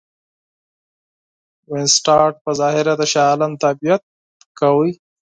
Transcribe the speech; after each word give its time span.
وینسیټارټ 1.71 2.35
په 2.43 2.51
ظاهره 2.59 2.93
د 2.97 3.03
شاه 3.11 3.27
عالم 3.31 3.51
تابعیت 3.63 4.01
کاوه. 4.59 4.87